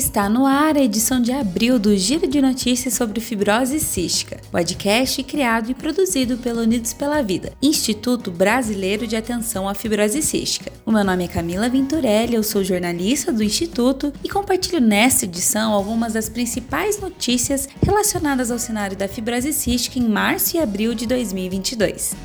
Está 0.00 0.30
no 0.30 0.46
ar 0.46 0.78
a 0.78 0.82
edição 0.82 1.20
de 1.20 1.30
abril 1.30 1.78
do 1.78 1.94
Giro 1.94 2.26
de 2.26 2.40
Notícias 2.40 2.94
sobre 2.94 3.20
Fibrose 3.20 3.78
Cística, 3.78 4.40
podcast 4.50 5.22
criado 5.24 5.70
e 5.70 5.74
produzido 5.74 6.38
pelo 6.38 6.62
Unidos 6.62 6.94
pela 6.94 7.20
Vida, 7.20 7.52
Instituto 7.60 8.30
Brasileiro 8.30 9.06
de 9.06 9.14
Atenção 9.14 9.68
à 9.68 9.74
Fibrose 9.74 10.22
Cística. 10.22 10.72
O 10.86 10.90
meu 10.90 11.04
nome 11.04 11.24
é 11.24 11.28
Camila 11.28 11.68
Venturelli, 11.68 12.34
eu 12.34 12.42
sou 12.42 12.64
jornalista 12.64 13.30
do 13.30 13.42
Instituto 13.42 14.10
e 14.24 14.28
compartilho 14.30 14.80
nesta 14.80 15.26
edição 15.26 15.74
algumas 15.74 16.14
das 16.14 16.30
principais 16.30 16.98
notícias 16.98 17.68
relacionadas 17.84 18.50
ao 18.50 18.58
cenário 18.58 18.96
da 18.96 19.06
fibrose 19.06 19.52
cística 19.52 19.98
em 19.98 20.08
março 20.08 20.56
e 20.56 20.60
abril 20.60 20.94
de 20.94 21.06
2022. 21.06 22.16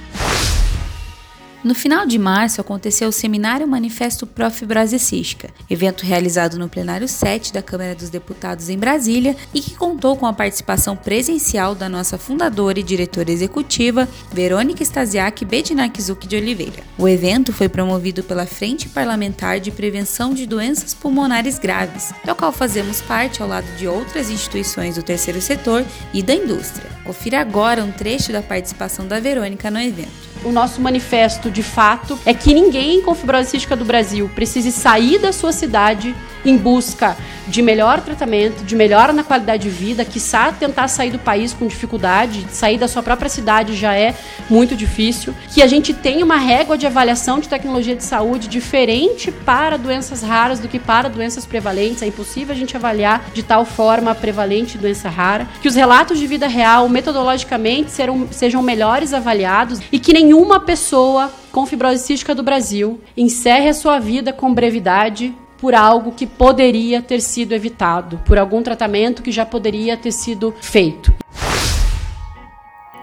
No 1.64 1.74
final 1.74 2.06
de 2.06 2.20
março 2.20 2.62
aconteceu 2.62 3.10
o 3.10 3.12
Seminário 3.12 3.68
Manifesto 3.68 4.28
Profibrose 4.28 5.00
Cística, 5.00 5.50
evento 5.68 6.06
realizado 6.06 6.60
no 6.60 6.70
plenário 6.70 7.08
7 7.08 7.52
da 7.52 7.64
Câmara 7.64 7.96
dos 7.96 8.12
Deputados 8.12 8.70
em 8.70 8.78
Brasília 8.78 9.36
e 9.52 9.60
que 9.60 9.76
contou 9.76 10.16
com 10.16 10.28
a 10.28 10.34
participação 10.34 10.96
presencial 10.96 11.74
da 11.74 11.90
nossa 11.90 12.16
fundadora 12.16 12.80
e 12.80 12.84
diretora 12.84 13.32
executiva, 13.32 14.08
Verônica 14.32 14.84
Stasiak 14.84 15.44
Bedinakzuk 15.46 16.28
de 16.28 16.36
Oliveira. 16.36 16.84
O 16.96 17.08
evento 17.08 17.52
foi 17.52 17.68
promovido 17.68 18.24
pela 18.24 18.46
Frente 18.46 18.88
Parlamentar 18.88 19.60
de 19.60 19.72
Prevenção 19.72 20.36
de 20.36 20.46
Doenças 20.46 20.94
Pulmonares 20.94 21.58
Graves, 21.58 22.14
da 22.24 22.36
qual 22.36 22.52
fazemos 22.52 23.02
parte 23.02 23.42
ao 23.42 23.48
lado 23.48 23.68
de 23.78 23.88
outras 23.88 24.30
instituições 24.30 24.96
do 24.96 25.02
terceiro 25.02 25.42
setor 25.42 25.84
e 26.14 26.22
da 26.22 26.36
indústria. 26.36 26.90
Confira 27.04 27.42
agora 27.42 27.84
um 27.84 27.92
trecho 27.92 28.32
da 28.32 28.44
participação 28.44 29.08
da 29.08 29.20
Verônica 29.20 29.72
no 29.72 29.80
evento 29.80 30.27
o 30.44 30.52
nosso 30.52 30.82
manifesto 30.82 31.50
de 31.50 31.64
fato 31.64 32.18
é 32.26 32.34
que 32.34 32.54
ninguém 32.54 33.02
com 33.02 33.16
fibrose 33.16 33.50
cística 33.50 33.76
do 33.76 33.86
Brasil 33.86 34.30
precise 34.34 34.72
sair 34.72 35.20
da 35.20 35.32
sua 35.32 35.52
cidade 35.52 36.16
em 36.46 36.58
busca 36.58 37.18
de 37.48 37.62
melhor 37.62 38.02
tratamento, 38.02 38.64
de 38.64 38.76
melhora 38.76 39.14
na 39.14 39.24
qualidade 39.24 39.64
de 39.64 39.70
vida, 39.70 40.04
que 40.04 40.20
sabe 40.20 40.60
tentar 40.60 40.88
sair 40.88 41.12
do 41.12 41.20
país 41.20 41.54
com 41.54 41.66
dificuldade, 41.66 42.46
sair 42.52 42.78
da 42.78 42.88
sua 42.88 43.02
própria 43.02 43.30
cidade 43.30 43.74
já 43.74 43.96
é 43.96 44.14
muito 44.50 44.76
difícil, 44.76 45.34
que 45.54 45.62
a 45.62 45.68
gente 45.68 45.94
tem 45.94 46.22
uma 46.22 46.36
régua 46.36 46.78
de 46.78 46.86
avaliação 46.86 47.40
de 47.40 47.48
tecnologia 47.48 47.96
de 47.96 48.04
saúde 48.04 48.48
diferente 48.48 49.32
para 49.32 49.78
doenças 49.78 50.22
raras 50.22 50.60
do 50.60 50.68
que 50.68 50.80
para 50.80 51.10
doenças 51.10 51.46
prevalentes, 51.46 52.02
é 52.02 52.08
impossível 52.08 52.54
a 52.54 52.58
gente 52.58 52.76
avaliar 52.76 53.30
de 53.34 53.44
tal 53.44 53.66
forma 53.66 54.12
a 54.12 54.16
prevalente 54.16 54.78
doença 54.78 55.10
rara, 55.10 55.48
que 55.62 55.68
os 55.68 55.76
relatos 55.76 56.20
de 56.20 56.28
vida 56.28 56.48
real 56.48 56.90
metodologicamente 56.90 57.92
serão, 57.92 58.28
sejam 58.32 58.62
melhores 58.62 59.14
avaliados 59.14 59.80
e 59.92 60.00
que 60.00 60.14
nenhuma 60.28 60.60
pessoa 60.60 61.32
com 61.54 61.66
fibrose 61.66 62.04
cística 62.04 62.36
do 62.36 62.44
Brasil 62.44 63.00
encerre 63.16 63.70
a 63.70 63.74
sua 63.74 63.98
vida 63.98 64.34
com 64.34 64.54
brevidade 64.54 65.34
por 65.58 65.74
algo 65.74 66.12
que 66.12 66.28
poderia 66.28 67.02
ter 67.02 67.22
sido 67.22 67.54
evitado, 67.54 68.20
por 68.26 68.38
algum 68.38 68.62
tratamento 68.62 69.24
que 69.24 69.32
já 69.32 69.46
poderia 69.46 69.96
ter 69.96 70.12
sido 70.12 70.54
feito. 70.60 71.17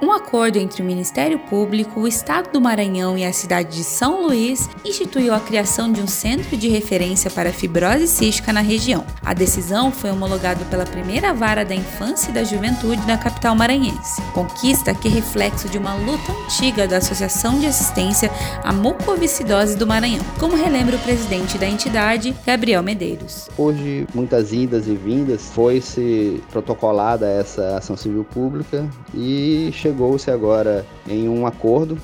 Um 0.05 0.13
acordo 0.13 0.59
entre 0.59 0.83
o 0.83 0.85
Ministério 0.85 1.39
Público, 1.39 2.01
o 2.01 2.07
Estado 2.07 2.53
do 2.53 2.61
Maranhão 2.61 3.17
e 3.17 3.25
a 3.25 3.33
cidade 3.33 3.75
de 3.75 3.83
São 3.83 4.27
Luís 4.27 4.69
instituiu 4.85 5.33
a 5.33 5.41
criação 5.41 5.91
de 5.91 6.03
um 6.03 6.07
centro 6.07 6.59
de 6.59 6.69
referência 6.69 7.31
para 7.31 7.51
fibrose 7.51 8.07
cística 8.07 8.53
na 8.53 8.61
região. 8.61 9.03
A 9.25 9.33
decisão 9.33 9.91
foi 9.91 10.11
homologada 10.11 10.63
pela 10.67 10.85
primeira 10.85 11.33
vara 11.33 11.65
da 11.65 11.75
infância 11.75 12.29
e 12.31 12.35
da 12.35 12.45
juventude 12.45 13.01
na 13.07 13.17
capital 13.17 13.57
maranhense. 13.57 14.21
Conquista 14.35 14.95
que 14.95 15.09
é 15.09 15.11
reflexo 15.11 15.71
de 15.71 15.79
uma 15.79 15.95
luta 15.95 16.33
antiga 16.33 16.87
da 16.87 16.99
Associação 16.99 17.59
de 17.59 17.65
Assistência 17.65 18.31
à 18.63 18.75
Mucoviscidose 18.75 19.75
do 19.75 19.87
Maranhão, 19.87 20.23
como 20.39 20.55
relembra 20.55 20.97
o 20.97 21.01
presidente 21.01 21.57
da 21.57 21.67
entidade, 21.67 22.37
Gabriel 22.45 22.83
Medeiros. 22.83 23.49
Hoje, 23.57 24.07
muitas 24.15 24.53
idas 24.53 24.87
e 24.87 24.95
vindas, 24.95 25.49
foi-se 25.55 26.43
protocolada 26.53 27.27
essa 27.27 27.79
ação 27.79 27.97
civil 27.97 28.23
pública 28.23 28.87
e 29.15 29.71
chegou 29.73 29.94
chegou-se 29.95 30.29
agora 30.29 30.85
em 31.07 31.29
um 31.29 31.47
acordo 31.47 31.97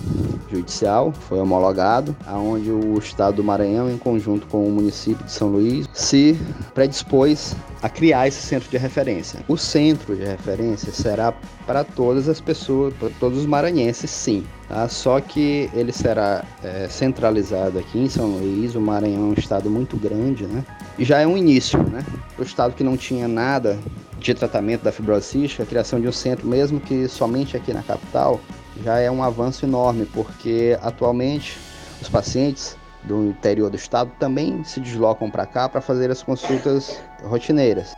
judicial, 0.48 1.12
foi 1.12 1.40
homologado, 1.40 2.14
aonde 2.24 2.70
o 2.70 2.96
Estado 2.98 3.36
do 3.36 3.44
Maranhão, 3.44 3.90
em 3.90 3.98
conjunto 3.98 4.46
com 4.46 4.64
o 4.64 4.70
município 4.70 5.24
de 5.24 5.32
São 5.32 5.48
Luís, 5.48 5.88
se 5.92 6.38
predispôs 6.72 7.56
a 7.82 7.88
criar 7.88 8.28
esse 8.28 8.40
centro 8.42 8.70
de 8.70 8.76
referência. 8.76 9.40
O 9.48 9.56
centro 9.56 10.14
de 10.14 10.24
referência 10.24 10.92
será 10.92 11.32
para 11.66 11.82
todas 11.82 12.28
as 12.28 12.40
pessoas, 12.40 12.94
para 12.94 13.10
todos 13.18 13.38
os 13.38 13.46
maranhenses, 13.46 14.10
sim. 14.10 14.44
Tá? 14.68 14.86
Só 14.86 15.20
que 15.20 15.68
ele 15.74 15.90
será 15.90 16.44
é, 16.62 16.86
centralizado 16.88 17.76
aqui 17.76 17.98
em 17.98 18.08
São 18.08 18.26
Luís. 18.26 18.76
O 18.76 18.80
Maranhão 18.80 19.22
é 19.22 19.30
um 19.30 19.32
estado 19.32 19.68
muito 19.68 19.96
grande, 19.96 20.46
né? 20.46 20.64
E 20.96 21.04
já 21.04 21.18
é 21.18 21.26
um 21.26 21.36
início, 21.36 21.82
né? 21.82 22.04
Para 22.36 22.42
o 22.42 22.46
estado 22.46 22.74
que 22.74 22.84
não 22.84 22.96
tinha 22.96 23.26
nada 23.26 23.78
de 24.20 24.34
tratamento 24.34 24.82
da 24.82 24.92
fibrose 24.92 25.26
cística, 25.26 25.62
a 25.62 25.66
criação 25.66 26.00
de 26.00 26.06
um 26.06 26.12
centro, 26.12 26.46
mesmo 26.46 26.78
que 26.78 27.08
somente 27.08 27.56
aqui 27.56 27.72
na 27.72 27.82
capital, 27.82 28.40
já 28.84 28.98
é 28.98 29.10
um 29.10 29.22
avanço 29.22 29.64
enorme, 29.64 30.06
porque 30.06 30.78
atualmente 30.82 31.58
os 32.00 32.08
pacientes 32.08 32.76
do 33.04 33.24
interior 33.24 33.70
do 33.70 33.76
estado 33.76 34.10
também 34.18 34.62
se 34.64 34.78
deslocam 34.78 35.30
para 35.30 35.46
cá 35.46 35.68
para 35.68 35.80
fazer 35.80 36.10
as 36.10 36.22
consultas 36.22 37.00
rotineiras. 37.24 37.94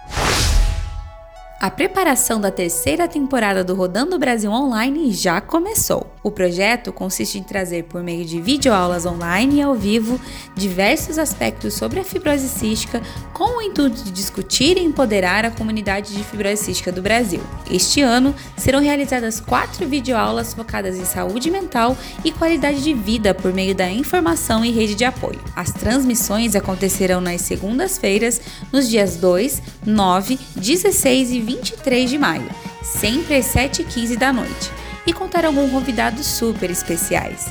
A 1.63 1.71
preparação 1.71 2.41
da 2.41 2.51
terceira 2.51 3.07
temporada 3.07 3.63
do 3.63 3.73
Rodando 3.77 4.19
Brasil 4.19 4.51
Online 4.51 5.13
já 5.13 5.41
começou. 5.41 6.13
O 6.21 6.29
projeto 6.29 6.93
consiste 6.93 7.39
em 7.39 7.43
trazer, 7.45 7.85
por 7.85 8.03
meio 8.03 8.25
de 8.25 8.41
videoaulas 8.41 9.07
online 9.07 9.59
e 9.59 9.63
ao 9.63 9.73
vivo, 9.73 10.21
diversos 10.57 11.19
aspectos 11.19 11.75
sobre 11.75 12.01
a 12.01 12.05
fibrose 12.05 12.49
cística, 12.49 13.01
com 13.33 13.59
o 13.59 13.63
intuito 13.63 14.03
de 14.03 14.11
discutir 14.11 14.77
e 14.77 14.83
empoderar 14.83 15.45
a 15.45 15.53
comunidade 15.53 16.17
de 16.17 16.25
fibrose 16.25 16.65
cística 16.65 16.91
do 16.91 17.01
Brasil. 17.01 17.41
Este 17.71 18.01
ano 18.01 18.35
serão 18.57 18.81
realizadas 18.81 19.39
quatro 19.39 19.87
videoaulas 19.87 20.53
focadas 20.53 20.99
em 20.99 21.05
saúde 21.05 21.49
mental 21.49 21.97
e 22.25 22.33
qualidade 22.33 22.83
de 22.83 22.93
vida 22.93 23.33
por 23.35 23.53
meio 23.53 23.73
da 23.73 23.89
informação 23.89 24.65
e 24.65 24.73
rede 24.73 24.97
de 24.97 25.05
apoio. 25.05 25.39
As 25.55 25.71
transmissões 25.71 26.57
acontecerão 26.57 27.21
nas 27.21 27.43
segundas-feiras, 27.43 28.41
nos 28.73 28.89
dias 28.89 29.15
2, 29.15 29.63
9, 29.87 30.41
16 30.57 31.31
e 31.31 31.41
20 31.41 31.52
23 31.57 32.09
de 32.09 32.19
maio, 32.19 32.49
sempre 32.83 33.37
às 33.37 33.47
7h15 33.47 34.17
da 34.17 34.33
noite, 34.33 34.71
e 35.07 35.13
contarão 35.13 35.55
com 35.55 35.69
convidados 35.69 36.27
super 36.27 36.71
especiais. 36.71 37.47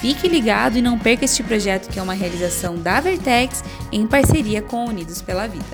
Fique 0.00 0.28
ligado 0.28 0.76
e 0.76 0.82
não 0.82 0.98
perca 0.98 1.24
este 1.24 1.42
projeto 1.42 1.88
que 1.88 1.98
é 1.98 2.02
uma 2.02 2.12
realização 2.12 2.76
da 2.76 3.00
Vertex 3.00 3.64
em 3.90 4.06
parceria 4.06 4.60
com 4.60 4.84
Unidos 4.84 5.22
pela 5.22 5.46
Vida. 5.46 5.64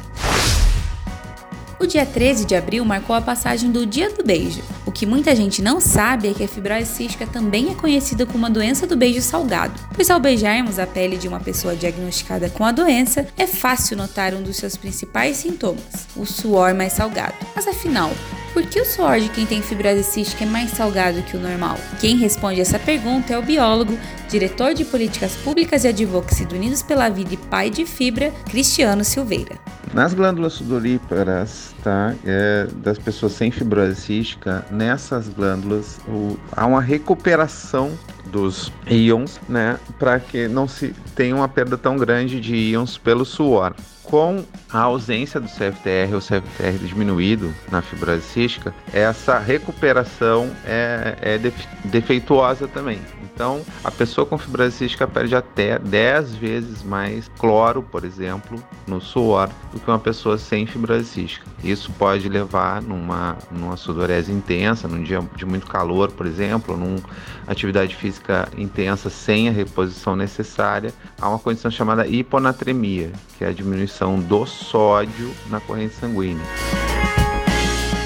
O 1.80 1.86
dia 1.86 2.06
13 2.06 2.44
de 2.44 2.54
abril 2.54 2.84
marcou 2.84 3.16
a 3.16 3.20
passagem 3.20 3.72
do 3.72 3.84
Dia 3.84 4.10
do 4.10 4.22
Beijo. 4.22 4.62
O 4.92 4.94
que 4.94 5.06
muita 5.06 5.34
gente 5.34 5.62
não 5.62 5.80
sabe 5.80 6.28
é 6.28 6.34
que 6.34 6.44
a 6.44 6.48
fibrose 6.48 6.84
cística 6.84 7.26
também 7.26 7.70
é 7.70 7.74
conhecida 7.74 8.26
como 8.26 8.40
uma 8.40 8.50
doença 8.50 8.86
do 8.86 8.94
beijo 8.94 9.22
salgado, 9.22 9.72
pois 9.94 10.10
ao 10.10 10.20
beijarmos 10.20 10.78
a 10.78 10.86
pele 10.86 11.16
de 11.16 11.26
uma 11.26 11.40
pessoa 11.40 11.74
diagnosticada 11.74 12.50
com 12.50 12.62
a 12.62 12.72
doença, 12.72 13.26
é 13.38 13.46
fácil 13.46 13.96
notar 13.96 14.34
um 14.34 14.42
dos 14.42 14.58
seus 14.58 14.76
principais 14.76 15.38
sintomas, 15.38 16.06
o 16.14 16.26
suor 16.26 16.74
mais 16.74 16.92
salgado. 16.92 17.34
Mas 17.56 17.66
afinal, 17.66 18.10
por 18.52 18.66
que 18.66 18.82
o 18.82 18.84
suor 18.84 19.18
de 19.18 19.30
quem 19.30 19.46
tem 19.46 19.62
fibrose 19.62 20.04
cística 20.04 20.44
é 20.44 20.46
mais 20.46 20.72
salgado 20.72 21.22
que 21.22 21.38
o 21.38 21.40
normal? 21.40 21.78
Quem 21.98 22.18
responde 22.18 22.60
essa 22.60 22.78
pergunta 22.78 23.32
é 23.32 23.38
o 23.38 23.42
biólogo, 23.42 23.98
diretor 24.28 24.74
de 24.74 24.84
políticas 24.84 25.34
públicas 25.36 25.84
e 25.84 25.88
advocacy 25.88 26.44
do 26.44 26.54
Unidos 26.54 26.82
pela 26.82 27.08
Vida 27.08 27.32
e 27.32 27.38
pai 27.38 27.70
de 27.70 27.86
fibra, 27.86 28.30
Cristiano 28.44 29.04
Silveira. 29.04 29.58
Nas 29.92 30.14
glândulas 30.14 30.54
sudoríparas, 30.54 31.74
tá, 31.84 32.14
é, 32.24 32.66
das 32.76 32.98
pessoas 32.98 33.32
sem 33.32 33.50
fibrose 33.50 33.94
cística, 33.96 34.64
nessas 34.70 35.28
glândulas 35.28 36.00
o, 36.08 36.38
há 36.56 36.64
uma 36.64 36.80
recuperação 36.80 37.92
dos 38.32 38.72
íons, 38.90 39.38
né, 39.48 39.78
para 39.98 40.18
que 40.18 40.48
não 40.48 40.66
se 40.66 40.94
tenha 41.14 41.36
uma 41.36 41.46
perda 41.46 41.76
tão 41.76 41.96
grande 41.96 42.40
de 42.40 42.56
íons 42.56 42.96
pelo 42.96 43.24
suor. 43.24 43.74
Com 44.02 44.44
a 44.70 44.80
ausência 44.80 45.38
do 45.38 45.46
CFTR 45.46 46.14
ou 46.14 46.20
CFTR 46.20 46.84
diminuído 46.84 47.54
na 47.70 47.80
fibrose 47.80 48.22
cística, 48.22 48.74
essa 48.92 49.38
recuperação 49.38 50.50
é, 50.66 51.16
é 51.20 51.40
defeituosa 51.84 52.66
também. 52.66 52.98
Então, 53.34 53.62
a 53.82 53.90
pessoa 53.90 54.26
com 54.26 54.36
fibrose 54.36 54.76
cística 54.76 55.06
perde 55.06 55.34
até 55.34 55.78
10 55.78 56.34
vezes 56.34 56.82
mais 56.82 57.28
cloro, 57.38 57.82
por 57.82 58.04
exemplo, 58.04 58.62
no 58.86 59.00
suor 59.00 59.48
do 59.72 59.80
que 59.80 59.90
uma 59.90 59.98
pessoa 59.98 60.36
sem 60.36 60.66
fibrose 60.66 61.06
cística. 61.06 61.46
Isso 61.64 61.90
pode 61.92 62.28
levar 62.28 62.82
numa, 62.82 63.38
numa 63.50 63.76
sudorese 63.76 64.30
intensa, 64.30 64.86
num 64.86 65.02
dia 65.02 65.20
de 65.34 65.46
muito 65.46 65.66
calor, 65.66 66.12
por 66.12 66.26
exemplo, 66.26 66.76
numa 66.76 67.00
atividade 67.46 67.96
física 67.96 68.21
intensa 68.56 69.10
sem 69.10 69.48
a 69.48 69.52
reposição 69.52 70.16
necessária, 70.16 70.92
a 71.20 71.28
uma 71.28 71.38
condição 71.38 71.70
chamada 71.70 72.06
hiponatremia, 72.06 73.10
que 73.36 73.44
é 73.44 73.48
a 73.48 73.52
diminuição 73.52 74.18
do 74.20 74.46
sódio 74.46 75.34
na 75.48 75.60
corrente 75.60 75.94
sanguínea. 75.94 76.44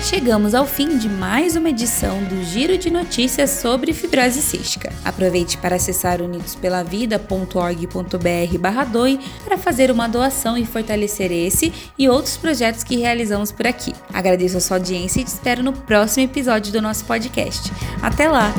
Chegamos 0.09 0.55
ao 0.55 0.65
fim 0.65 0.97
de 0.99 1.09
mais 1.09 1.57
uma 1.57 1.71
edição 1.71 2.23
do 2.23 2.45
Giro 2.45 2.79
de 2.79 2.89
Notícias 2.91 3.51
sobre 3.51 3.93
fibrose 3.93 4.41
cística. 4.41 4.93
Aproveite 5.05 5.59
para 5.59 5.75
acessar 5.75 6.23
unidospelavida.org.br/doi 6.23 9.19
para 9.45 9.59
fazer 9.59 9.91
uma 9.91 10.07
doação 10.07 10.57
e 10.57 10.65
fortalecer 10.65 11.33
esse 11.33 11.73
e 11.99 12.09
outros 12.09 12.37
projetos 12.37 12.85
que 12.85 12.97
realizamos 12.97 13.51
por 13.51 13.67
aqui. 13.67 13.93
Agradeço 14.15 14.59
a 14.59 14.61
sua 14.61 14.77
audiência 14.77 15.21
e 15.21 15.25
te 15.25 15.29
espero 15.29 15.65
no 15.65 15.73
próximo 15.73 16.25
episódio 16.25 16.73
do 16.73 16.81
nosso 16.81 17.05
podcast. 17.05 17.73
Até 18.01 18.29
lá! 18.29 18.55